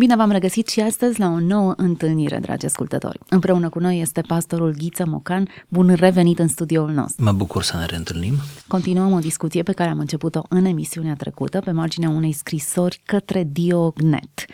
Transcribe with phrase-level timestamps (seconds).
[0.00, 3.18] Bine v-am regăsit și astăzi la o nouă întâlnire, dragi ascultători.
[3.28, 5.48] Împreună cu noi este pastorul Ghiță Mocan.
[5.68, 7.24] Bun revenit în studioul nostru.
[7.24, 8.34] Mă bucur să ne reîntâlnim.
[8.66, 13.48] Continuăm o discuție pe care am început-o în emisiunea trecută pe marginea unei scrisori către
[13.50, 14.44] Diognet.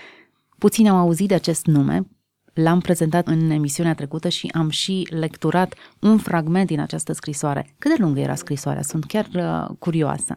[0.58, 2.06] Puțini au auzit de acest nume,
[2.52, 7.74] l-am prezentat în emisiunea trecută și am și lecturat un fragment din această scrisoare.
[7.78, 8.82] Cât de lungă era scrisoarea?
[8.82, 10.34] Sunt chiar uh, curioasă.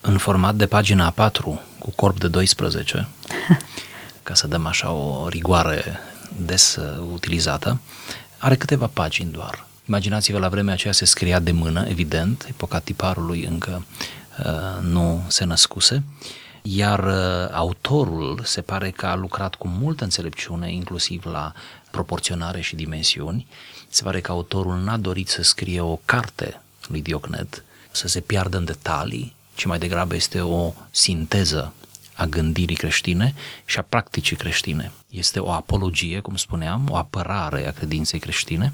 [0.00, 3.08] În format de pagina 4, cu corp de 12,
[4.26, 5.98] ca să dăm așa o rigoare
[6.36, 7.80] des uh, utilizată,
[8.38, 9.66] are câteva pagini doar.
[9.88, 13.84] Imaginați-vă, la vremea aceea se scria de mână, evident, epoca tiparului încă
[14.38, 16.02] uh, nu se născuse,
[16.62, 21.52] iar uh, autorul se pare că a lucrat cu multă înțelepciune, inclusiv la
[21.90, 23.46] proporționare și dimensiuni.
[23.88, 28.56] Se pare că autorul n-a dorit să scrie o carte lui Diocnet, să se piardă
[28.56, 31.72] în detalii, ci mai degrabă este o sinteză
[32.16, 34.92] a gândirii creștine și a practicii creștine.
[35.10, 38.72] Este o apologie, cum spuneam, o apărare a credinței creștine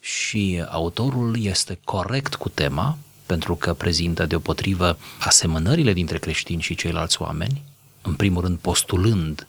[0.00, 7.22] și autorul este corect cu tema pentru că prezintă deopotrivă asemănările dintre creștini și ceilalți
[7.22, 7.62] oameni,
[8.02, 9.46] în primul rând postulând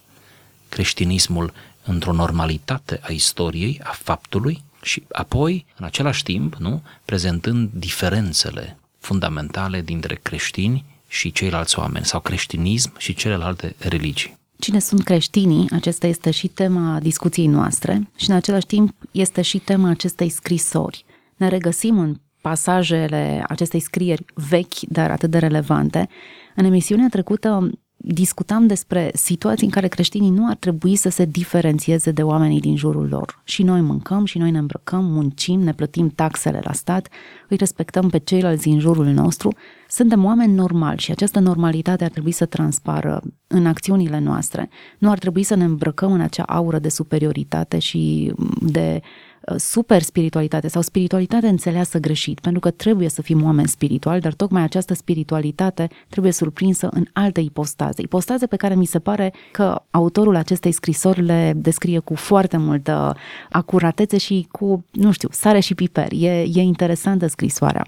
[0.69, 8.77] creștinismul într-o normalitate a istoriei, a faptului și apoi, în același timp, nu, prezentând diferențele
[8.99, 14.37] fundamentale dintre creștini și ceilalți oameni, sau creștinism și celelalte religii.
[14.59, 15.69] Cine sunt creștinii?
[15.71, 21.05] Acesta este și tema discuției noastre și în același timp este și tema acestei scrisori.
[21.35, 26.09] Ne regăsim în pasajele acestei scrieri vechi, dar atât de relevante.
[26.55, 32.11] În emisiunea trecută discutam despre situații în care creștinii nu ar trebui să se diferențieze
[32.11, 33.41] de oamenii din jurul lor.
[33.43, 37.07] Și noi mâncăm, și noi ne îmbrăcăm, muncim, ne plătim taxele la stat,
[37.49, 39.55] îi respectăm pe ceilalți din jurul nostru.
[39.87, 44.69] Suntem oameni normali și această normalitate ar trebui să transpară în acțiunile noastre.
[44.97, 50.01] Nu ar trebui să ne îmbrăcăm în acea aură de superioritate și de Uh, super
[50.01, 54.93] spiritualitate sau spiritualitate înțeleasă greșit, pentru că trebuie să fim oameni spirituali, dar tocmai această
[54.93, 58.01] spiritualitate trebuie surprinsă în alte ipostaze.
[58.01, 63.15] Ipostaze pe care mi se pare că autorul acestei scrisori le descrie cu foarte multă
[63.49, 66.07] acuratețe și cu, nu știu, sare și piper.
[66.11, 67.85] E, e interesantă scrisoarea.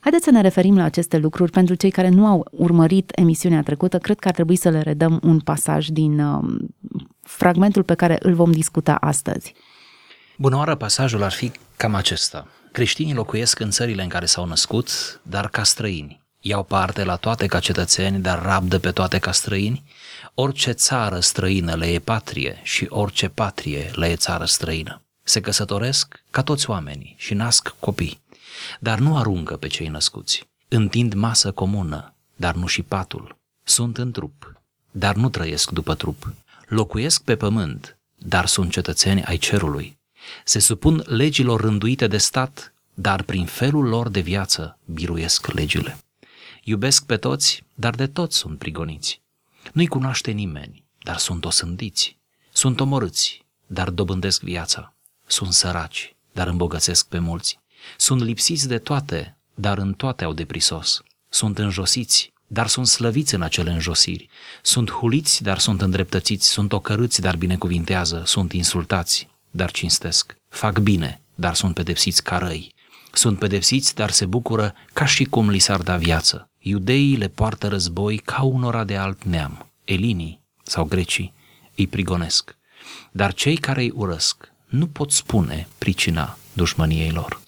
[0.00, 1.50] Haideți să ne referim la aceste lucruri.
[1.50, 5.20] Pentru cei care nu au urmărit emisiunea trecută, cred că ar trebui să le redăm
[5.22, 6.58] un pasaj din uh,
[7.20, 9.54] fragmentul pe care îl vom discuta astăzi.
[10.42, 12.46] Bună oară, pasajul ar fi cam acesta.
[12.72, 16.20] Creștinii locuiesc în țările în care s-au născut, dar ca străini.
[16.40, 19.84] Iau parte la toate ca cetățeni, dar rabdă pe toate ca străini.
[20.34, 25.02] Orice țară străină le e patrie și orice patrie le e țară străină.
[25.22, 28.20] Se căsătoresc ca toți oamenii și nasc copii,
[28.80, 30.48] dar nu aruncă pe cei născuți.
[30.68, 33.36] Întind masă comună, dar nu și patul.
[33.64, 34.60] Sunt în trup,
[34.90, 36.32] dar nu trăiesc după trup.
[36.66, 40.00] Locuiesc pe pământ, dar sunt cetățeni ai cerului
[40.44, 45.98] se supun legilor rânduite de stat, dar prin felul lor de viață biruiesc legile.
[46.64, 49.20] Iubesc pe toți, dar de toți sunt prigoniți.
[49.72, 52.16] Nu-i cunoaște nimeni, dar sunt osândiți.
[52.52, 54.94] Sunt omorâți, dar dobândesc viața.
[55.26, 57.58] Sunt săraci, dar îmbogățesc pe mulți.
[57.96, 61.02] Sunt lipsiți de toate, dar în toate au deprisos.
[61.28, 64.28] Sunt înjosiți, dar sunt slăviți în acele înjosiri.
[64.62, 66.48] Sunt huliți, dar sunt îndreptățiți.
[66.48, 68.22] Sunt ocărâți, dar binecuvintează.
[68.26, 70.36] Sunt insultați, dar cinstesc.
[70.48, 72.74] Fac bine, dar sunt pedepsiți ca răi.
[73.12, 76.50] Sunt pedepsiți, dar se bucură ca și cum li s-ar da viață.
[76.58, 79.70] Iudeii le poartă război ca unora de alt neam.
[79.84, 81.34] Elinii sau grecii
[81.76, 82.56] îi prigonesc.
[83.10, 87.40] Dar cei care îi urăsc nu pot spune pricina dușmăniei lor.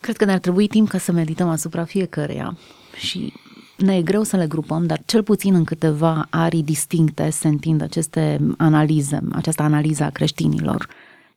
[0.00, 2.58] Cred că ne-ar trebui timp ca să medităm asupra fiecăreia
[2.96, 3.32] și
[3.76, 7.82] ne e greu să le grupăm, dar cel puțin în câteva arii distincte se întind
[7.82, 10.88] aceste analize, această analiză a creștinilor.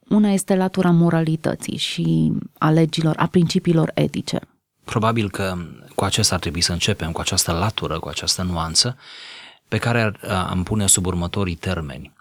[0.09, 4.39] Una este latura moralității și a legilor, a principiilor etice.
[4.83, 5.57] Probabil că
[5.95, 8.97] cu acesta ar trebui să începem, cu această latură, cu această nuanță,
[9.67, 10.13] pe care
[10.47, 12.13] am pune sub următorii termeni.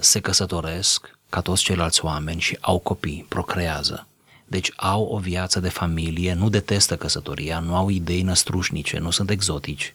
[0.00, 4.06] Se căsătoresc ca toți ceilalți oameni și au copii, procrează.
[4.46, 9.30] Deci au o viață de familie, nu detestă căsătoria, nu au idei năstrușnice, nu sunt
[9.30, 9.94] exotici,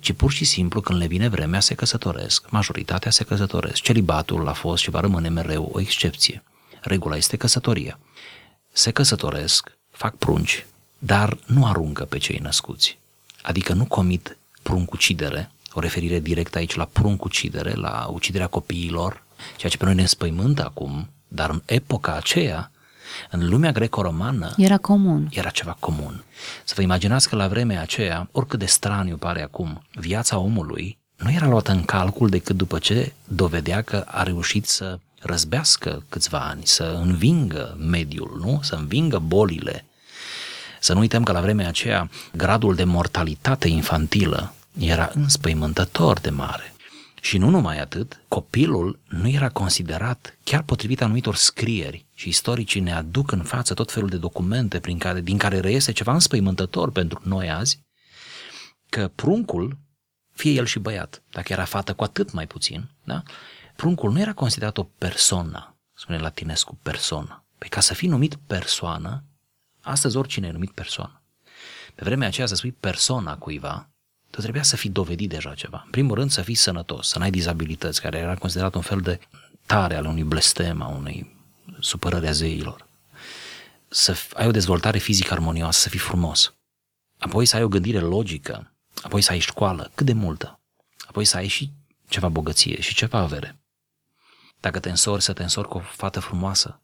[0.00, 2.50] ci pur și simplu când le vine vremea se căsătoresc.
[2.50, 3.82] Majoritatea se căsătoresc.
[3.82, 6.42] Celibatul a fost și va rămâne mereu o excepție.
[6.80, 7.98] Regula este căsătoria.
[8.72, 10.66] Se căsătoresc, fac prunci,
[10.98, 12.98] dar nu aruncă pe cei născuți.
[13.42, 19.22] Adică nu comit pruncucidere, o referire directă aici la pruncucidere, la uciderea copiilor,
[19.56, 22.70] ceea ce pe noi ne înspăimântă acum, dar în epoca aceea
[23.30, 25.28] în lumea greco-romană era comun.
[25.30, 26.24] Era ceva comun.
[26.64, 31.30] Să vă imaginați că la vremea aceea, oricât de straniu pare acum, viața omului nu
[31.30, 36.60] era luată în calcul decât după ce dovedea că a reușit să răzbească câțiva ani,
[36.64, 38.60] să învingă mediul, nu?
[38.62, 39.84] Să învingă bolile.
[40.80, 46.74] Să nu uităm că la vremea aceea gradul de mortalitate infantilă era înspăimântător de mare.
[47.20, 52.92] Și nu numai atât, copilul nu era considerat, chiar potrivit anumitor scrieri, și istoricii ne
[52.92, 57.20] aduc în față tot felul de documente prin care, din care reiese ceva înspăimântător pentru
[57.24, 57.80] noi azi,
[58.88, 59.78] că pruncul,
[60.32, 63.22] fie el și băiat, dacă era fată cu atât mai puțin, da?
[63.76, 67.44] pruncul nu era considerat o persoană, spune latinescu, persoană.
[67.58, 69.24] Păi ca să fii numit persoană,
[69.80, 71.22] astăzi oricine e numit persoană.
[71.94, 73.90] Pe vremea aceea să spui persoana cuiva,
[74.30, 75.82] tu trebuia să fii dovedit deja ceva.
[75.84, 79.20] În primul rând să fii sănătos, să n-ai dizabilități, care era considerat un fel de
[79.66, 81.36] tare al unui blestem, a unei
[81.80, 82.88] supărări a zeilor.
[83.88, 86.54] Să ai o dezvoltare fizică armonioasă, să fii frumos.
[87.18, 88.72] Apoi să ai o gândire logică,
[89.02, 90.60] apoi să ai școală, cât de multă.
[91.06, 91.72] Apoi să ai și
[92.08, 93.60] ceva bogăție și ceva avere.
[94.60, 96.80] Dacă te însori, să te însori cu o fată frumoasă,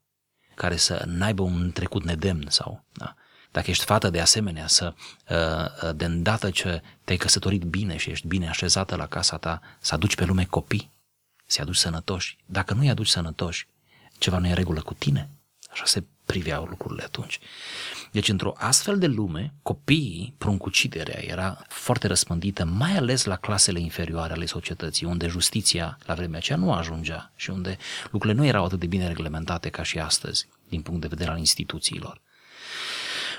[0.55, 3.15] care să n-aibă un trecut nedemn sau, da?
[3.57, 4.95] Dacă ești fată de asemenea, să
[5.29, 9.61] uh, uh, de îndată ce te-ai căsătorit bine și ești bine așezată la casa ta,
[9.81, 10.91] să aduci pe lume copii,
[11.47, 12.37] să-i aduci sănătoși.
[12.47, 13.69] Dacă nu-i aduci sănătoși,
[14.19, 15.29] ceva nu e în regulă cu tine.
[15.71, 17.39] Așa se priveau lucrurile atunci.
[18.13, 24.33] Deci, într-o astfel de lume, copiii, pruncuciderea era foarte răspândită, mai ales la clasele inferioare
[24.33, 27.77] ale societății, unde justiția la vremea aceea nu ajungea și unde
[28.11, 31.39] lucrurile nu erau atât de bine reglementate ca și astăzi, din punct de vedere al
[31.39, 32.25] instituțiilor.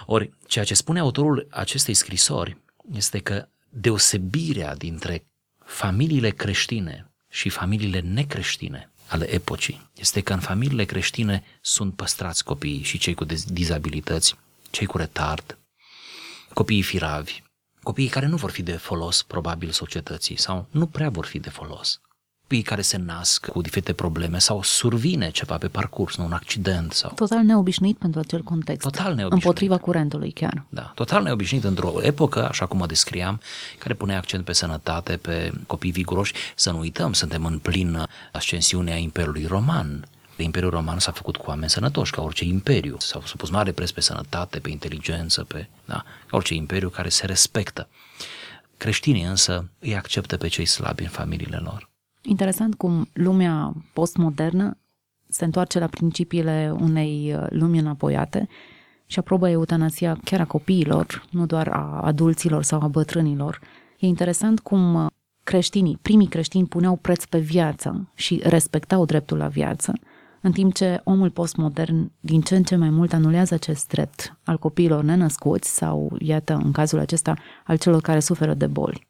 [0.09, 2.57] Ori, ceea ce spune autorul acestei scrisori
[2.94, 5.25] este că deosebirea dintre
[5.65, 12.81] familiile creștine și familiile necreștine ale epocii este că în familiile creștine sunt păstrați copiii
[12.83, 14.36] și cei cu dizabilități,
[14.69, 15.57] cei cu retard,
[16.53, 17.42] copiii firavi,
[17.83, 21.50] copiii care nu vor fi de folos probabil societății sau nu prea vor fi de
[21.50, 22.01] folos
[22.47, 26.91] copiii care se nasc cu diferite probleme sau survine ceva pe parcurs, nu un accident
[26.91, 27.11] sau...
[27.15, 28.81] Total neobișnuit pentru acel context.
[28.81, 29.44] Total neobișnuit.
[29.44, 30.65] Împotriva curentului chiar.
[30.69, 33.41] Da, total neobișnuit într-o epocă, așa cum o descriam,
[33.77, 36.33] care pune accent pe sănătate, pe copii viguroși.
[36.55, 40.07] Să nu uităm, suntem în plin ascensiune a Imperiului Roman.
[40.38, 42.95] Imperiul Roman s-a făcut cu oameni sănătoși, ca orice imperiu.
[43.00, 47.25] S-au supus mare preț pe sănătate, pe inteligență, pe da, ca orice imperiu care se
[47.25, 47.88] respectă.
[48.77, 51.87] Creștinii însă îi acceptă pe cei slabi în familiile lor.
[52.29, 54.77] Interesant cum lumea postmodernă
[55.27, 58.47] se întoarce la principiile unei uh, lumi înapoiate
[59.06, 63.59] și aprobă eutanasia chiar a copiilor, nu doar a adulților sau a bătrânilor.
[64.00, 65.06] E interesant cum uh,
[65.44, 69.94] creștinii, primii creștini puneau preț pe viață și respectau dreptul la viață,
[70.41, 74.57] în timp ce omul postmodern din ce în ce mai mult anulează acest drept al
[74.57, 77.35] copiilor nenăscuți sau, iată, în cazul acesta,
[77.65, 79.07] al celor care suferă de boli.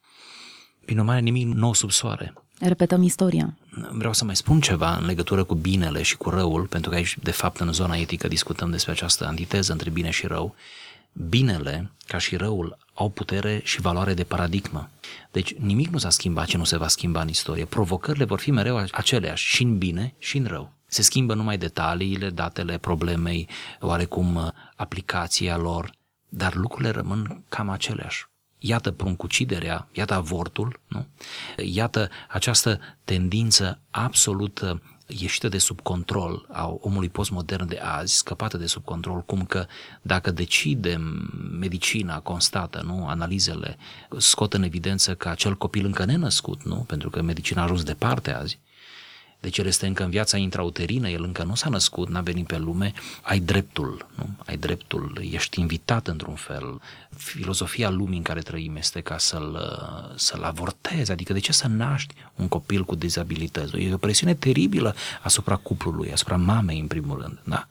[0.86, 2.34] Prin urmare, nimic nou sub soare.
[2.60, 3.58] Repetăm istoria.
[3.92, 7.18] Vreau să mai spun ceva în legătură cu binele și cu răul, pentru că aici,
[7.24, 10.56] de fapt, în zona etică discutăm despre această antiteză între bine și rău.
[11.30, 14.90] Binele, ca și răul, au putere și valoare de paradigmă.
[15.32, 17.66] Deci nimic nu s-a schimbat ce nu se va schimba în istorie.
[17.66, 20.72] Provocările vor fi mereu aceleași, și în bine și în rău.
[20.86, 23.48] Se schimbă numai detaliile, datele problemei,
[23.80, 25.92] oarecum aplicația lor,
[26.30, 28.28] dar lucrurile rămân cam aceleași.
[28.60, 31.06] Iată pruncuciderea, iată avortul, nu?
[31.58, 38.66] iată această tendință absolut ieșită de sub control a omului postmodern de azi, scăpată de
[38.66, 39.66] sub control, cum că
[40.02, 43.78] dacă decidem, medicina constată, nu, analizele
[44.18, 48.34] scot în evidență că acel copil încă nenăscut, nu, pentru că medicina a ajuns departe
[48.34, 48.60] azi,
[49.40, 52.58] deci el este încă în viața intrauterină, el încă nu s-a născut, n-a venit pe
[52.58, 54.30] lume, ai dreptul, nu?
[54.46, 56.82] Ai dreptul, ești invitat într-un fel.
[57.16, 59.60] Filozofia lumii în care trăim este ca să-l,
[60.16, 63.76] să-l avortezi, adică de ce să naști un copil cu dizabilități?
[63.76, 67.68] E o presiune teribilă asupra cuplului, asupra mamei în primul rând, da?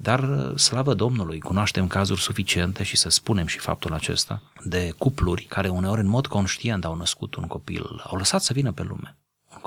[0.00, 5.68] Dar, slavă Domnului, cunoaștem cazuri suficiente și să spunem și faptul acesta de cupluri care
[5.68, 9.17] uneori în mod conștient au născut un copil, au lăsat să vină pe lume un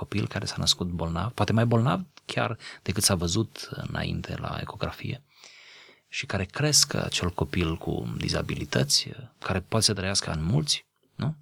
[0.02, 5.24] copil care s-a născut bolnav, poate mai bolnav chiar decât s-a văzut înainte la ecografie
[6.08, 11.36] și care cresc acel copil cu dizabilități, care poate să trăiască în mulți, nu?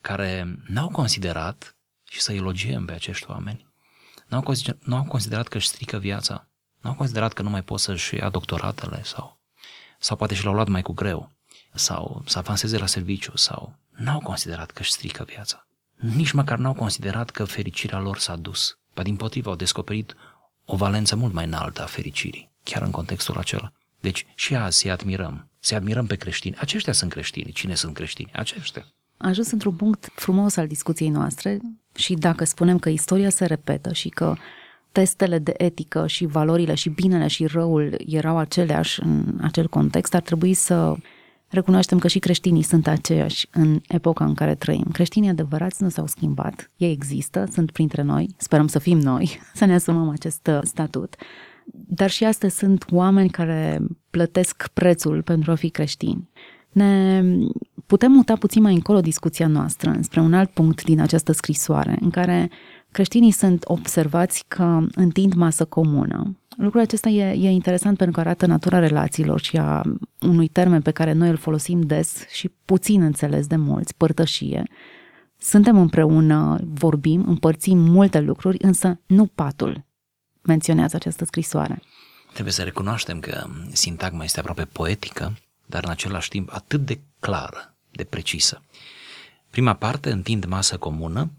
[0.00, 3.66] care n-au considerat, și să elogiem pe acești oameni,
[4.26, 6.48] n-au considerat, n-au considerat că își strică viața,
[6.80, 9.40] n-au considerat că nu mai pot să-și ia doctoratele sau,
[9.98, 11.30] sau poate și l-au luat mai cu greu,
[11.74, 15.64] sau să avanseze la serviciu, sau n-au considerat că își strică viața
[16.00, 18.78] nici măcar n-au considerat că fericirea lor s-a dus.
[18.94, 20.14] Ba din potrivă, au descoperit
[20.64, 23.72] o valență mult mai înaltă a fericirii, chiar în contextul acela.
[24.00, 26.56] Deci și azi să admirăm, să admirăm pe creștini.
[26.58, 27.52] Aceștia sunt creștini.
[27.52, 28.30] Cine sunt creștini?
[28.34, 28.86] Aceștia.
[29.16, 31.58] ajuns într-un punct frumos al discuției noastre
[31.94, 34.34] și dacă spunem că istoria se repetă și că
[34.92, 40.22] testele de etică și valorile și binele și răul erau aceleași în acel context, ar
[40.22, 40.94] trebui să
[41.50, 44.86] recunoaștem că și creștinii sunt aceiași în epoca în care trăim.
[44.92, 49.64] Creștinii adevărați nu s-au schimbat, ei există, sunt printre noi, sperăm să fim noi, să
[49.64, 51.14] ne asumăm acest uh, statut,
[51.72, 53.80] dar și astăzi sunt oameni care
[54.10, 56.28] plătesc prețul pentru a fi creștini.
[56.72, 57.22] Ne
[57.86, 62.10] putem muta puțin mai încolo discuția noastră spre un alt punct din această scrisoare, în
[62.10, 62.50] care
[62.90, 66.39] creștinii sunt observați că întind masă comună.
[66.56, 69.82] Lucrul acesta e, e interesant pentru că arată natura relațiilor și a
[70.20, 74.62] unui termen pe care noi îl folosim des și puțin înțeles de mulți, părtășie.
[75.38, 79.84] Suntem împreună, vorbim, împărțim multe lucruri, însă nu patul,
[80.42, 81.82] menționează această scrisoare.
[82.32, 87.74] Trebuie să recunoaștem că sintagma este aproape poetică, dar în același timp atât de clară,
[87.90, 88.62] de precisă.
[89.50, 91.30] Prima parte, întind masă comună,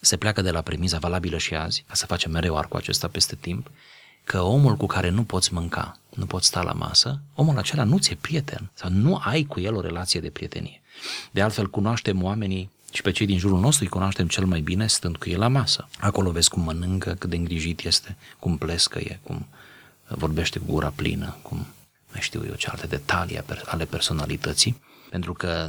[0.00, 3.36] se pleacă de la premiza valabilă și azi, ca să facem mereu arcul acesta peste
[3.40, 3.70] timp,
[4.30, 7.98] că omul cu care nu poți mânca, nu poți sta la masă, omul acela nu
[7.98, 10.82] ți-e prieten sau nu ai cu el o relație de prietenie.
[11.30, 14.86] De altfel, cunoaștem oamenii și pe cei din jurul nostru îi cunoaștem cel mai bine
[14.86, 15.88] stând cu el la masă.
[16.00, 19.46] Acolo vezi cum mănâncă, cât de îngrijit este, cum plescăie, cum
[20.08, 21.66] vorbește cu gura plină, cum
[22.12, 25.68] mai știu eu ce alte detalii ale personalității, pentru că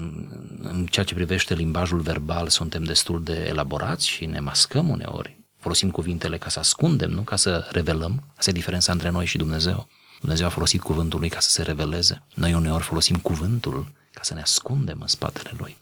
[0.61, 5.40] în ceea ce privește limbajul verbal suntem destul de elaborați și ne mascăm uneori.
[5.61, 8.23] Folosim cuvintele ca să ascundem, nu ca să revelăm.
[8.37, 9.87] Asta e diferența între noi și Dumnezeu.
[10.19, 12.23] Dumnezeu a folosit cuvântul lui ca să se reveleze.
[12.33, 15.77] Noi uneori folosim cuvântul ca să ne ascundem în spatele lui.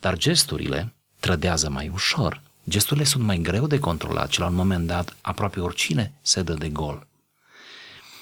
[0.00, 2.42] Dar gesturile trădează mai ușor.
[2.68, 6.54] Gesturile sunt mai greu de controlat și la un moment dat aproape oricine se dă
[6.54, 7.06] de gol.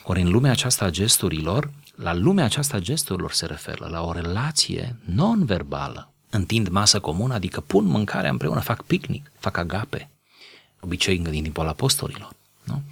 [0.03, 4.13] Ori în lumea aceasta a gesturilor, la lumea aceasta a gesturilor se referă, la o
[4.13, 6.13] relație non-verbală.
[6.31, 10.11] Întind masă comună, adică pun mâncarea împreună, fac picnic, fac agape,
[10.81, 12.33] obicei încă din timpul apostolilor.
[12.65, 12.83] Nu?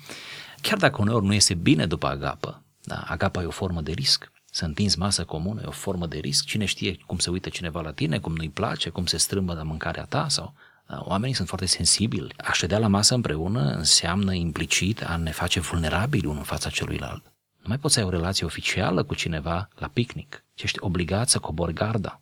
[0.60, 4.32] Chiar dacă uneori nu este bine după agapă, da, agapa e o formă de risc,
[4.50, 7.80] să întinzi masă comună e o formă de risc, cine știe cum se uită cineva
[7.80, 10.54] la tine, cum nu-i place, cum se strâmbă la mâncarea ta sau
[10.86, 12.34] da, Oamenii sunt foarte sensibili.
[12.36, 17.24] A ședea la masă împreună înseamnă implicit a ne face vulnerabili unul în fața celuilalt.
[17.56, 21.28] Nu mai poți să ai o relație oficială cu cineva la picnic, ci ești obligat
[21.28, 22.20] să cobori garda.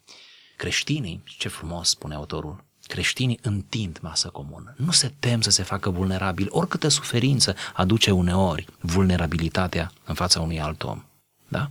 [0.57, 4.75] Creștinii, ce frumos spune autorul, creștinii întind masă comună.
[4.77, 6.47] Nu se tem să se facă vulnerabil.
[6.51, 11.05] Oricâtă suferință aduce uneori vulnerabilitatea în fața unui alt om.
[11.49, 11.71] Da?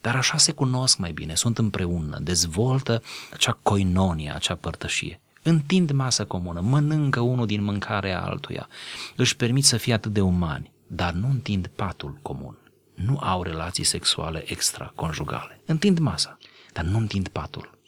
[0.00, 3.02] Dar așa se cunosc mai bine, sunt împreună, dezvoltă
[3.32, 8.68] acea coinonie, acea părtășie întind masă comună, mănâncă unul din mâncarea altuia,
[9.16, 12.58] își permit să fie atât de umani, dar nu întind patul comun.
[12.94, 15.60] Nu au relații sexuale extraconjugale.
[15.66, 16.38] Întind masa,
[16.72, 17.78] dar nu întind patul.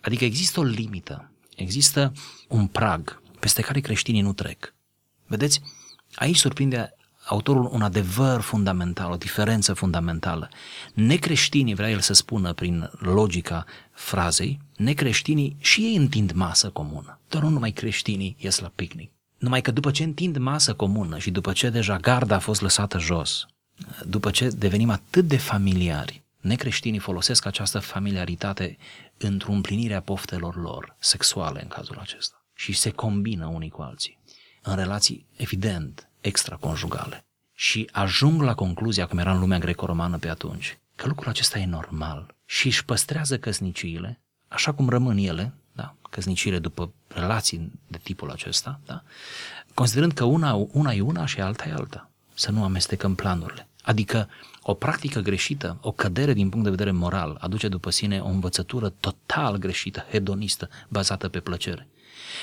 [0.00, 2.12] Adică există o limită, există
[2.48, 4.74] un prag peste care creștinii nu trec.
[5.26, 5.60] Vedeți?
[6.14, 10.48] Aici surprinde autorul un adevăr fundamental, o diferență fundamentală.
[10.94, 17.18] Necreștinii, vrea el să spună prin logica frazei, necreștinii și ei întind masă comună.
[17.28, 19.10] Doar nu numai creștinii ies la picnic.
[19.38, 22.98] Numai că după ce întind masă comună și după ce deja garda a fost lăsată
[22.98, 23.46] jos,
[24.06, 28.76] după ce devenim atât de familiari, necreștinii folosesc această familiaritate
[29.18, 34.18] într-o împlinire a poftelor lor, sexuale în cazul acesta, și se combină unii cu alții,
[34.62, 37.24] în relații, evident, extraconjugale.
[37.52, 41.66] Și ajung la concluzia, cum era în lumea greco-romană pe atunci, că lucrul acesta e
[41.66, 48.30] normal și își păstrează căsniciile, așa cum rămân ele, da, căsniciile după relații de tipul
[48.30, 49.02] acesta, da,
[49.74, 52.10] considerând că una, una e una și alta e alta.
[52.38, 53.68] Să nu amestecăm planurile.
[53.82, 54.28] Adică
[54.62, 58.88] o practică greșită, o cădere din punct de vedere moral, aduce după sine o învățătură
[59.00, 61.88] total greșită, hedonistă, bazată pe plăcere.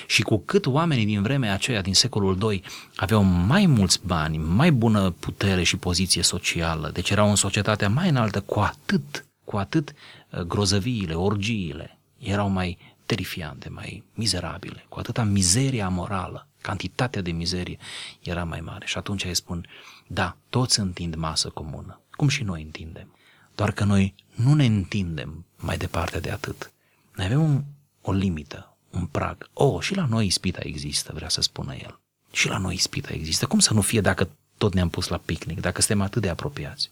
[0.07, 2.63] Și cu cât oamenii din vremea aceea, din secolul II,
[2.95, 8.09] aveau mai mulți bani, mai bună putere și poziție socială, deci erau în societatea mai
[8.09, 9.93] înaltă, cu atât, cu atât
[10.29, 17.77] uh, grozăviile, orgiile erau mai terifiante, mai mizerabile, cu atâta mizeria morală, cantitatea de mizerie
[18.21, 18.85] era mai mare.
[18.85, 19.67] Și atunci îi spun,
[20.07, 23.07] da, toți întind masă comună, cum și noi întindem.
[23.55, 26.71] Doar că noi nu ne întindem mai departe de atât.
[27.15, 27.63] Noi avem un,
[28.01, 29.49] o limită, un prag.
[29.53, 31.99] Oh, și la noi ispita există, vrea să spună el.
[32.31, 33.45] Și la noi ispita există.
[33.45, 36.91] Cum să nu fie dacă tot ne-am pus la picnic, dacă suntem atât de apropiați?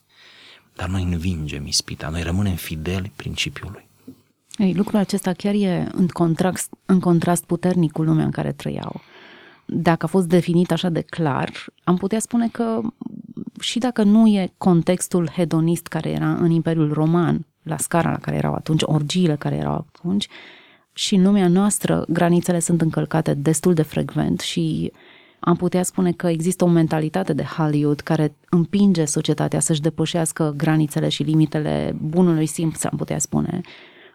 [0.75, 3.86] Dar noi învingem ispita, noi rămânem fideli principiului.
[4.58, 9.01] Ei, lucrul acesta chiar e în contrast, în contrast puternic cu lumea în care trăiau.
[9.65, 11.51] Dacă a fost definit așa de clar,
[11.84, 12.82] am putea spune că
[13.60, 18.38] și dacă nu e contextul hedonist care era în Imperiul Roman, la scara la care
[18.38, 20.27] erau atunci, orgiile care erau atunci,
[20.93, 24.91] și în lumea noastră granițele sunt încălcate destul de frecvent și
[25.39, 31.10] am putea spune că există o mentalitate de Hollywood care împinge societatea să-și depășească granițele
[31.10, 33.62] și limitele bunului simț, am putea spune.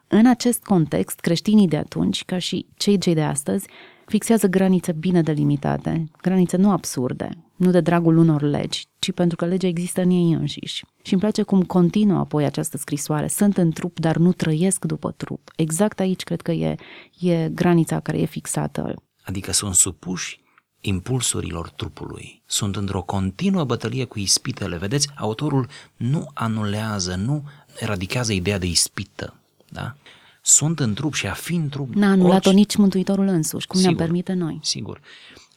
[0.09, 3.67] În acest context, creștinii de atunci, ca și cei cei de astăzi,
[4.09, 9.45] fixează granițe bine delimitate, granițe nu absurde, nu de dragul unor legi, ci pentru că
[9.45, 10.85] legea există în ei înșiși.
[11.03, 13.29] Și îmi place cum continuă apoi această scrisoare.
[13.29, 15.51] Sunt în trup, dar nu trăiesc după trup.
[15.57, 16.75] Exact aici cred că e,
[17.19, 18.95] e granița care e fixată.
[19.23, 20.41] Adică sunt supuși
[20.81, 22.43] impulsurilor trupului.
[22.47, 24.77] Sunt într-o continuă bătălie cu ispitele.
[24.77, 27.45] Vedeți, autorul nu anulează, nu
[27.79, 29.35] eradichează ideea de ispită.
[29.69, 29.97] Da?
[30.49, 31.95] Sunt în trup și a fi în trup...
[31.95, 32.51] N-a anulat-o orice...
[32.51, 34.59] nici Mântuitorul însuși, cum ne-am permite noi.
[34.63, 35.01] Sigur.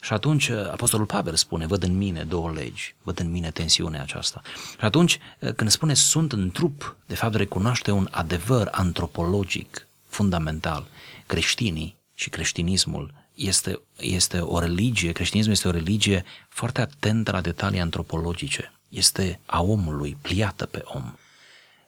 [0.00, 4.02] Și atunci uh, Apostolul Pavel spune, văd în mine două legi, văd în mine tensiunea
[4.02, 4.40] aceasta.
[4.78, 10.86] Și atunci uh, când spune sunt în trup, de fapt recunoaște un adevăr antropologic fundamental.
[11.26, 17.80] Creștinii și creștinismul este, este o religie, creștinismul este o religie foarte atentă la detalii
[17.80, 18.72] antropologice.
[18.88, 21.14] Este a omului, pliată pe om.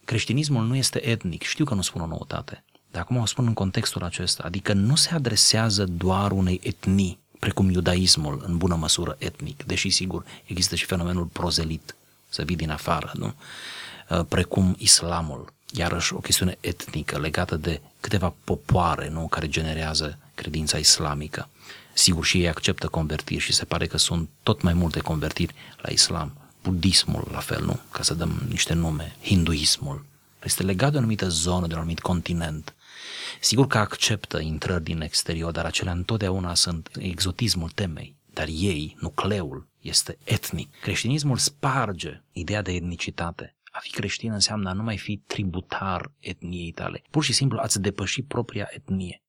[0.04, 2.63] Creștinismul nu este etnic, știu că nu spun o noutate,
[2.94, 7.70] dar acum o spun în contextul acesta, adică nu se adresează doar unei etnii, precum
[7.70, 11.94] iudaismul, în bună măsură etnic, deși sigur există și fenomenul prozelit,
[12.28, 13.34] să vii din afară, nu?
[14.10, 19.26] Uh, precum islamul, iarăși o chestiune etnică legată de câteva popoare nu?
[19.26, 21.48] care generează credința islamică.
[21.92, 25.90] Sigur și ei acceptă convertiri și se pare că sunt tot mai multe convertiri la
[25.90, 26.32] islam.
[26.62, 27.80] Budismul la fel, nu?
[27.90, 29.16] Ca să dăm niște nume.
[29.22, 30.04] Hinduismul.
[30.44, 32.74] Este legat de o anumită zonă, de un anumit continent.
[33.40, 38.16] Sigur că acceptă intrări din exterior, dar acelea întotdeauna sunt exotismul temei.
[38.32, 40.80] Dar ei, nucleul, este etnic.
[40.80, 43.56] Creștinismul sparge ideea de etnicitate.
[43.72, 47.02] A fi creștin înseamnă a nu mai fi tributar etniei tale.
[47.10, 49.22] Pur și simplu ați depăși propria etnie.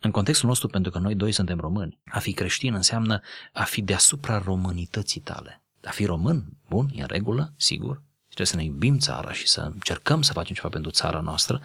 [0.00, 3.20] În contextul nostru, pentru că noi doi suntem români, a fi creștin înseamnă
[3.52, 5.62] a fi deasupra românității tale.
[5.84, 9.60] A fi român, bun, e în regulă, sigur, trebuie să ne iubim țara și să
[9.60, 11.60] încercăm să facem ceva pentru țara noastră,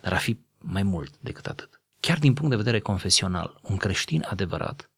[0.00, 1.80] dar a fi mai mult decât atât.
[2.00, 4.90] Chiar din punct de vedere confesional, un creștin adevărat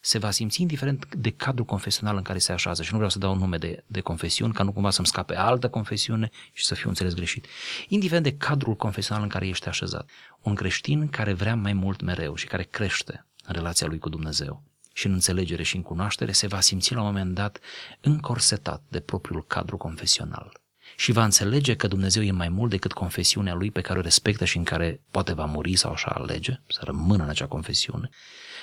[0.00, 3.18] se va simți indiferent de cadrul confesional în care se așează și nu vreau să
[3.18, 6.88] dau nume de, de confesiuni ca nu cumva să-mi scape altă confesiune și să fiu
[6.88, 7.46] înțeles greșit.
[7.88, 10.10] Indiferent de cadrul confesional în care ești așezat,
[10.42, 14.62] un creștin care vrea mai mult mereu și care crește în relația lui cu Dumnezeu
[14.92, 17.58] și în înțelegere și în cunoaștere se va simți la un moment dat
[18.00, 20.60] încorsetat de propriul cadru confesional
[20.96, 24.44] și va înțelege că Dumnezeu e mai mult decât confesiunea lui pe care o respectă
[24.44, 28.08] și în care poate va muri sau așa alege, să rămână în acea confesiune,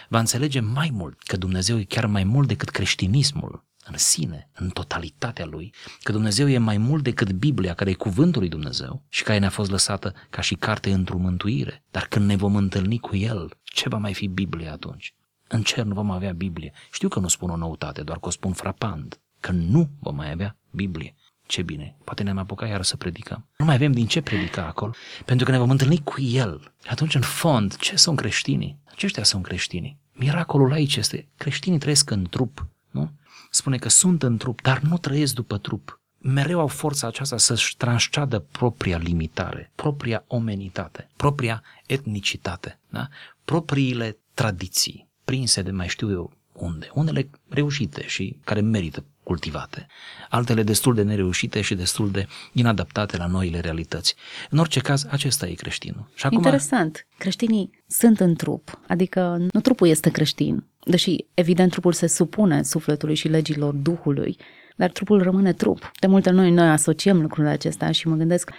[0.09, 4.69] va înțelege mai mult că Dumnezeu e chiar mai mult decât creștinismul în sine, în
[4.69, 9.23] totalitatea lui, că Dumnezeu e mai mult decât Biblia, care e cuvântul lui Dumnezeu și
[9.23, 11.83] care ne-a fost lăsată ca și carte într-o mântuire.
[11.91, 15.15] Dar când ne vom întâlni cu El, ce va mai fi Biblia atunci?
[15.47, 16.73] În cer nu vom avea Biblie.
[16.91, 20.31] Știu că nu spun o noutate, doar că o spun frapant, că nu vom mai
[20.31, 21.15] avea Biblie.
[21.53, 23.45] Ce bine, poate ne-am apucat iar să predicăm.
[23.57, 24.91] Nu mai avem din ce predica acolo,
[25.25, 26.73] pentru că ne vom întâlni cu El.
[26.87, 28.77] Atunci, în fond, ce sunt creștinii?
[28.91, 29.97] Aceștia sunt creștinii.
[30.13, 33.11] Miracolul aici este, creștinii trăiesc în trup, nu?
[33.49, 36.01] Spune că sunt în trup, dar nu trăiesc după trup.
[36.17, 43.07] Mereu au forța aceasta să-și transceadă propria limitare, propria omenitate, propria etnicitate, da?
[43.45, 46.89] propriile tradiții, prinse de mai știu eu unde.
[46.93, 49.87] Unele reușite și care merită cultivate,
[50.29, 54.15] altele destul de nereușite și destul de inadaptate la noile realități.
[54.49, 56.09] În orice caz, acesta e creștinul.
[56.13, 56.37] Și acum...
[56.37, 57.07] Interesant.
[57.17, 63.15] Creștinii sunt în trup, adică nu trupul este creștin, deși evident trupul se supune sufletului
[63.15, 64.37] și legilor Duhului,
[64.75, 65.91] dar trupul rămâne trup.
[65.99, 68.51] De multe noi noi asociem lucrurile acestea și mă gândesc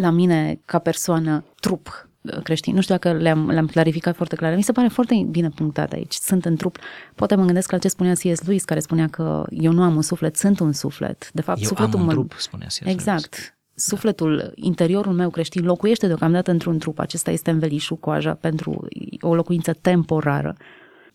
[0.00, 2.09] la mine ca persoană trup
[2.42, 2.74] creștini.
[2.74, 4.54] Nu știu dacă le-am, le-am clarificat foarte clar.
[4.54, 6.12] Mi se pare foarte bine punctat aici.
[6.12, 6.78] Sunt în trup.
[7.14, 8.42] Poate mă gândesc la ce spunea C.S.
[8.42, 11.30] Lewis, care spunea că eu nu am un suflet, sunt un suflet.
[11.32, 12.12] De fapt, eu sufletul am un mă...
[12.12, 12.80] trup, spunea C.S.
[12.84, 13.32] Exact.
[13.32, 13.54] Lewis.
[13.74, 14.50] Sufletul, da.
[14.54, 16.98] interiorul meu creștin locuiește deocamdată într-un trup.
[16.98, 18.86] Acesta este învelișul coaja pentru
[19.20, 20.56] o locuință temporară.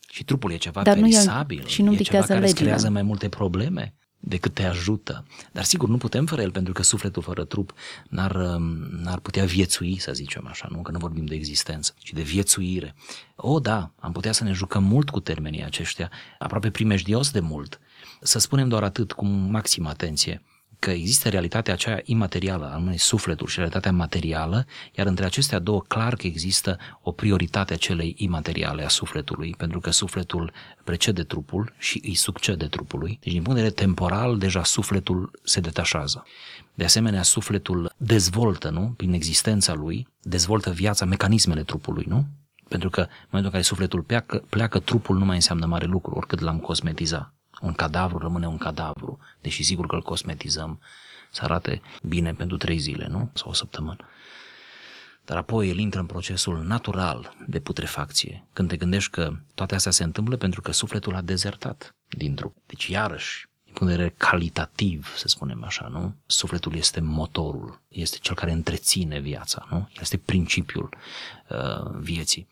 [0.10, 2.62] Și trupul e ceva Dar perisabil, nu e, și nu e ceva care legile.
[2.62, 3.94] creează mai multe probleme
[4.28, 5.26] decât te ajută.
[5.52, 7.74] Dar sigur, nu putem fără el, pentru că sufletul fără trup
[8.10, 8.64] n-ar, um,
[9.04, 12.96] n-ar putea viețui, să zicem așa, nu că nu vorbim de existență, ci de viețuire.
[13.36, 17.80] O, da, am putea să ne jucăm mult cu termenii aceștia, aproape primejdios de mult.
[18.22, 20.42] Să spunem doar atât, cu maximă atenție
[20.86, 26.16] că există realitatea aceea imaterială, anume sufletul și realitatea materială, iar între acestea două clar
[26.16, 30.52] că există o prioritate a celei imateriale a sufletului, pentru că sufletul
[30.84, 33.18] precede trupul și îi succede trupului.
[33.22, 36.24] Deci, din punct de vedere temporal, deja sufletul se detașează.
[36.74, 38.94] De asemenea, sufletul dezvoltă, nu?
[38.98, 42.26] Prin existența lui, dezvoltă viața, mecanismele trupului, nu?
[42.68, 46.16] Pentru că în momentul în care sufletul pleacă, pleacă trupul nu mai înseamnă mare lucru,
[46.16, 47.35] oricât l-am cosmetiza.
[47.62, 50.80] Un cadavru rămâne un cadavru, deși sigur că îl cosmetizăm
[51.32, 53.30] să arate bine pentru trei zile, nu?
[53.34, 54.08] Sau o săptămână.
[55.26, 59.92] Dar apoi el intră în procesul natural de putrefacție, când te gândești că toate astea
[59.92, 62.56] se întâmplă pentru că sufletul a dezertat din trup.
[62.66, 66.16] Deci, iarăși, din punct de vedere calitativ, să spunem așa, nu?
[66.26, 69.90] Sufletul este motorul, este cel care întreține viața, nu?
[70.00, 70.90] Este principiul
[71.50, 72.48] uh, vieții.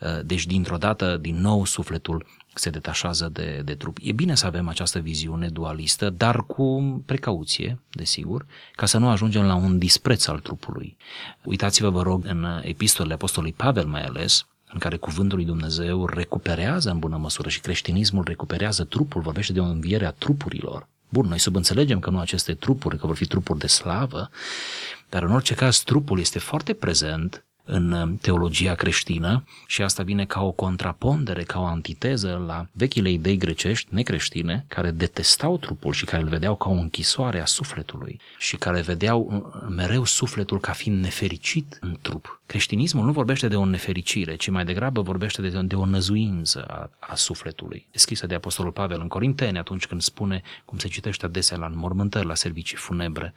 [0.00, 3.98] Uh, deci, dintr-o dată, din nou, sufletul se detașează de, de trup.
[4.02, 9.44] E bine să avem această viziune dualistă, dar cu precauție, desigur, ca să nu ajungem
[9.44, 10.96] la un dispreț al trupului.
[11.44, 16.90] Uitați-vă, vă rog, în epistolele Apostolului Pavel mai ales, în care cuvântul lui Dumnezeu recuperează
[16.90, 20.88] în bună măsură și creștinismul recuperează trupul, vorbește de o înviere a trupurilor.
[21.08, 24.30] Bun, noi subînțelegem că nu aceste trupuri, că vor fi trupuri de slavă,
[25.08, 30.24] dar în orice caz trupul este foarte prezent în uh, teologia creștină și asta vine
[30.24, 36.04] ca o contrapondere, ca o antiteză la vechile idei grecești necreștine care detestau trupul și
[36.04, 40.72] care îl vedeau ca o închisoare a sufletului și care vedeau uh, mereu sufletul ca
[40.72, 42.40] fiind nefericit în trup.
[42.46, 46.90] Creștinismul nu vorbește de o nefericire, ci mai degrabă vorbește de, de o năzuință a,
[46.98, 47.86] a sufletului.
[47.90, 51.66] E scrisă de Apostolul Pavel în Corinteni atunci când spune, cum se citește adesea la
[51.66, 53.34] înmormântări, la servicii funebre,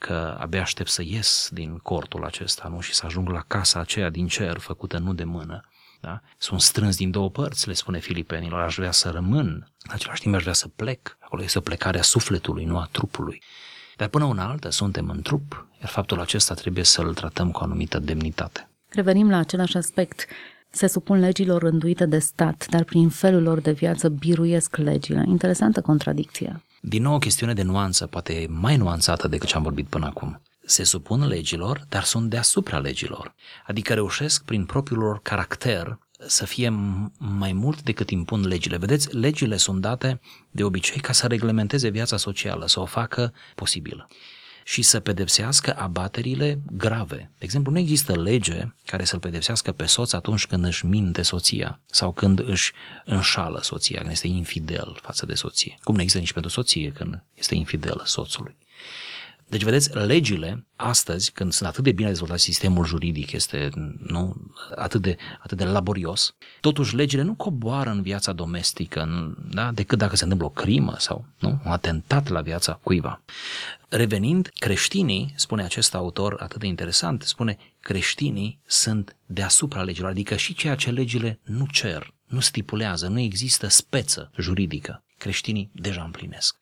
[0.00, 2.80] că abia aștept să ies din cortul acesta nu?
[2.80, 5.60] și să ajung la casa aceea din cer făcută nu de mână.
[6.00, 6.20] Da?
[6.38, 9.46] Sunt strâns din două părți, le spune filipenilor, aș vrea să rămân,
[9.82, 11.16] în același timp aș vrea să plec.
[11.20, 13.42] Acolo este o plecare a sufletului, nu a trupului.
[13.96, 17.64] Dar până una altă suntem în trup, iar faptul acesta trebuie să-l tratăm cu o
[17.64, 18.68] anumită demnitate.
[18.88, 20.26] Revenim la același aspect.
[20.70, 25.24] Se supun legilor rânduite de stat, dar prin felul lor de viață biruiesc legile.
[25.26, 26.62] Interesantă contradicție.
[26.80, 30.42] Din nou o chestiune de nuanță, poate mai nuanțată decât ce am vorbit până acum.
[30.64, 33.34] Se supun legilor, dar sunt deasupra legilor.
[33.66, 36.68] Adică reușesc prin propriul lor caracter să fie
[37.18, 38.76] mai mult decât impun legile.
[38.76, 44.08] Vedeți, legile sunt date de obicei ca să reglementeze viața socială, să o facă posibilă
[44.70, 47.16] și să pedepsească abaterile grave.
[47.16, 51.80] De exemplu, nu există lege care să-l pedepsească pe soț atunci când își minte soția
[51.86, 52.72] sau când își
[53.04, 55.78] înșală soția, când este infidel față de soție.
[55.82, 58.56] Cum nu există nici pentru soție când este infidel soțului.
[59.50, 65.02] Deci, vedeți, legile astăzi, când sunt atât de bine dezvoltat sistemul juridic, este nu, atât,
[65.02, 69.08] de, atât de laborios, totuși legile nu coboară în viața domestică,
[69.50, 73.22] da, decât dacă se întâmplă o crimă sau nu, un atentat la viața cuiva.
[73.88, 80.54] Revenind, creștinii, spune acest autor atât de interesant, spune creștinii sunt deasupra legilor, adică și
[80.54, 85.04] ceea ce legile nu cer, nu stipulează, nu există speță juridică.
[85.18, 86.59] Creștinii deja împlinesc.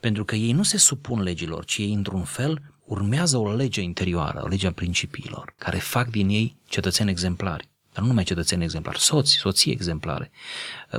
[0.00, 4.40] Pentru că ei nu se supun legilor, ci ei, într-un fel, urmează o lege interioară,
[4.44, 7.68] o lege a principiilor, care fac din ei cetățeni exemplari.
[7.92, 10.30] Dar nu numai cetățeni exemplari, soți, soții exemplare,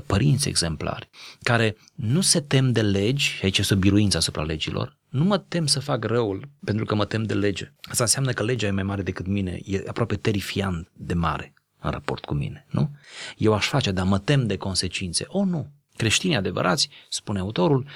[0.06, 1.10] părinți exemplari,
[1.42, 5.38] care nu se tem de legi, și aici este o biruință asupra legilor, nu mă
[5.38, 7.74] tem să fac răul pentru că mă tem de lege.
[7.82, 11.92] Asta înseamnă că legea e mai mare decât mine, e aproape terifiant de mare în
[11.92, 12.92] raport cu mine, nu?
[13.38, 15.26] Eu aș face, dar mă tem de consecințe.
[15.28, 15.72] O, nu.
[15.96, 17.88] Creștinii adevărați, spune autorul,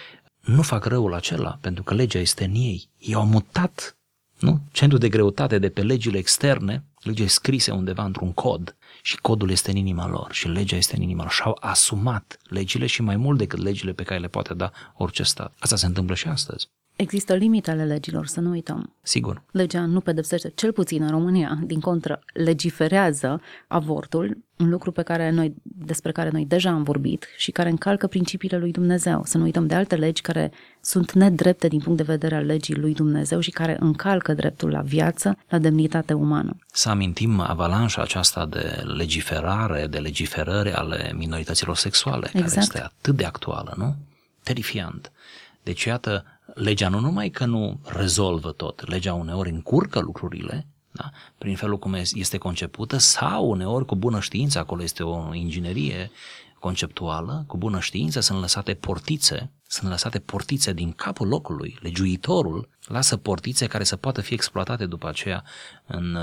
[0.44, 2.90] nu fac răul acela pentru că legea este în ei.
[2.98, 3.98] Ei au mutat
[4.40, 4.60] nu?
[4.72, 9.72] centrul de greutate de pe legile externe, legile scrise undeva într-un cod și codul este
[9.72, 13.16] în inima lor și legea este în inima lor și au asumat legile și mai
[13.16, 15.54] mult decât legile pe care le poate da orice stat.
[15.60, 16.68] Asta se întâmplă și astăzi.
[17.04, 18.94] Există limite ale legilor, să nu uităm.
[19.02, 19.44] Sigur.
[19.52, 25.30] Legea nu pedepsește, cel puțin în România, din contră, legiferează avortul, un lucru pe care
[25.30, 29.22] noi, despre care noi deja am vorbit și care încalcă principiile lui Dumnezeu.
[29.26, 32.76] Să nu uităm de alte legi care sunt nedrepte din punct de vedere al legii
[32.76, 36.56] lui Dumnezeu și care încalcă dreptul la viață, la demnitate umană.
[36.72, 42.48] Să amintim avalanșa aceasta de legiferare, de legiferări ale minorităților sexuale, exact.
[42.50, 43.96] care este atât de actuală, nu?
[44.44, 45.12] Terifiant.
[45.64, 51.10] Deci, iată, legea nu numai că nu rezolvă tot, legea uneori încurcă lucrurile, da?
[51.38, 56.12] prin felul cum este concepută, sau uneori cu bună știință, acolo este o inginerie
[56.60, 63.18] conceptuală, cu bună știință sunt lăsate portițe, sunt lăsate portițe din capul locului, legiuitorul lasă
[63.18, 65.44] portițe care să poată fi exploatate după aceea
[65.88, 66.18] în,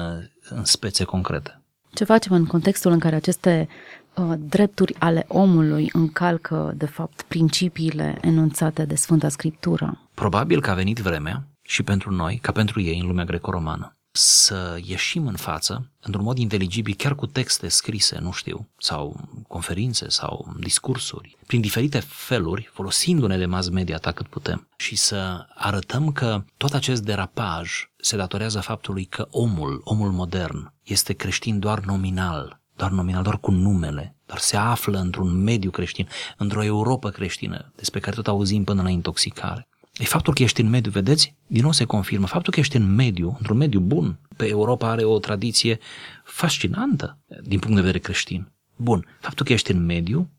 [0.48, 1.62] în spețe concrete.
[1.94, 3.99] Ce facem în contextul în care aceste uh,
[4.38, 10.08] drepturi ale omului încalcă, de fapt, principiile enunțate de Sfânta Scriptură?
[10.14, 14.80] Probabil că a venit vremea și pentru noi, ca pentru ei în lumea greco-romană, să
[14.84, 20.52] ieșim în față, într-un mod inteligibil, chiar cu texte scrise, nu știu, sau conferințe sau
[20.60, 26.44] discursuri, prin diferite feluri, folosindu-ne de mass media atât cât putem, și să arătăm că
[26.56, 32.90] tot acest derapaj se datorează faptului că omul, omul modern, este creștin doar nominal, doar
[32.90, 38.16] nominal, doar cu numele, doar se află într-un mediu creștin, într-o Europa creștină, despre care
[38.16, 39.68] tot auzim până la intoxicare.
[39.92, 41.34] E faptul că ești în mediu, vedeți?
[41.46, 42.26] Din nou se confirmă.
[42.26, 45.78] Faptul că ești în mediu, într-un mediu bun, pe Europa are o tradiție
[46.24, 48.52] fascinantă din punct de vedere creștin.
[48.76, 50.30] Bun, faptul că ești în mediu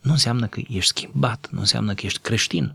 [0.00, 2.74] nu înseamnă că ești schimbat, nu înseamnă că ești creștin.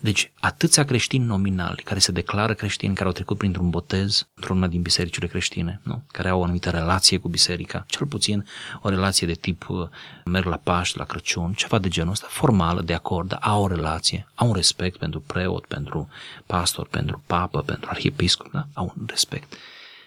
[0.00, 4.82] Deci, atâția creștini nominali care se declară creștini, care au trecut printr-un botez într-una din
[4.82, 6.02] bisericile creștine, nu?
[6.06, 8.46] care au o anumită relație cu biserica, cel puțin
[8.82, 9.88] o relație de tip uh,
[10.24, 13.68] merg la Paști, la Crăciun, ceva de genul ăsta, formală, de acord, dar au o
[13.68, 16.08] relație, au un respect pentru preot, pentru
[16.46, 18.66] pastor, pentru papă, pentru arhiepiscop, da?
[18.72, 19.54] au un respect.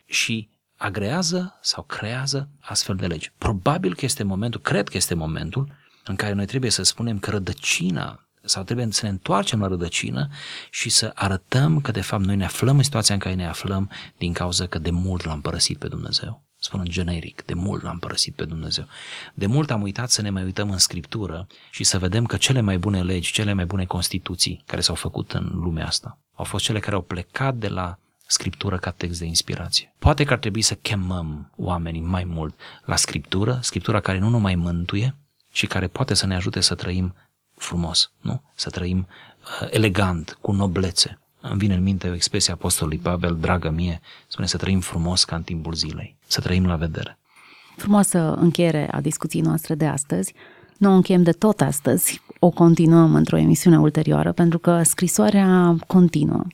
[0.06, 3.32] Și agrează sau creează astfel de legi.
[3.38, 7.30] Probabil că este momentul, cred că este momentul în care noi trebuie să spunem că
[7.30, 10.30] rădăcina sau trebuie să ne întoarcem la rădăcină
[10.70, 13.90] și să arătăm că de fapt noi ne aflăm în situația în care ne aflăm
[14.18, 16.44] din cauza că de mult l-am părăsit pe Dumnezeu.
[16.62, 18.86] Spun în generic, de mult l-am părăsit pe Dumnezeu.
[19.34, 22.62] De mult am uitat să ne mai uităm în Scriptură și să vedem că cele
[22.62, 26.64] mai bune legi, cele mai bune constituții care s-au făcut în lumea asta au fost
[26.64, 29.94] cele care au plecat de la Scriptură ca text de inspirație.
[30.00, 34.56] Poate că ar trebui să chemăm oamenii mai mult la Scriptură, Scriptura care nu numai
[34.56, 35.16] mântuie,
[35.52, 37.16] și care poate să ne ajute să trăim
[37.60, 38.42] frumos, nu?
[38.56, 41.20] Să trăim uh, elegant, cu noblețe.
[41.42, 45.36] Îmi vine în minte o expresie apostolului Pavel, dragă mie, spune să trăim frumos ca
[45.36, 47.20] în timpul zilei, să trăim la vedere.
[47.76, 50.34] Frumoasă încheiere a discuției noastre de astăzi.
[50.78, 56.46] Nu o încheiem de tot astăzi, o continuăm într-o emisiune ulterioară, pentru că scrisoarea continuă.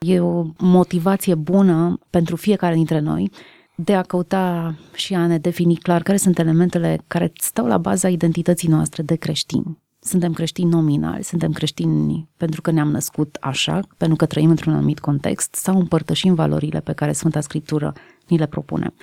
[0.00, 3.30] E o motivație bună pentru fiecare dintre noi
[3.74, 8.08] de a căuta și a ne defini clar care sunt elementele care stau la baza
[8.08, 9.78] identității noastre de creștini.
[10.06, 15.00] Suntem creștini nominali, suntem creștini pentru că ne-am născut așa, pentru că trăim într-un anumit
[15.00, 17.92] context sau împărtășim valorile pe care Sfânta Scriptură
[18.26, 18.94] ni le propune.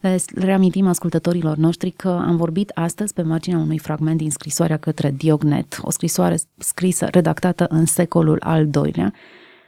[0.00, 5.10] Le reamintim ascultătorilor noștri că am vorbit astăzi pe marginea unui fragment din scrisoarea către
[5.10, 9.12] Diognet, o scrisoare scrisă, redactată în secolul al doilea,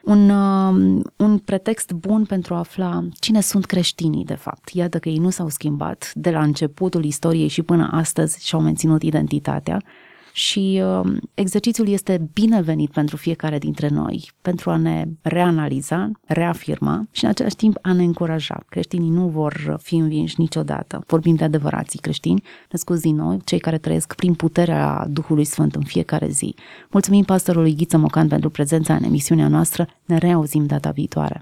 [0.05, 4.68] un, uh, un pretext bun pentru a afla cine sunt creștinii, de fapt.
[4.68, 9.02] Iată că ei nu s-au schimbat de la începutul istoriei și până astăzi și-au menținut
[9.02, 9.83] identitatea
[10.33, 17.25] și uh, exercițiul este binevenit pentru fiecare dintre noi, pentru a ne reanaliza, reafirma și
[17.25, 18.64] în același timp a ne încuraja.
[18.68, 21.05] Creștinii nu vor fi învinși niciodată.
[21.07, 25.83] Vorbim de adevărații creștini, născuți din nou, cei care trăiesc prin puterea Duhului Sfânt în
[25.83, 26.55] fiecare zi.
[26.90, 29.87] Mulțumim pastorului Ghiță Mocan pentru prezența în emisiunea noastră.
[30.05, 31.31] Ne reauzim data viitoare.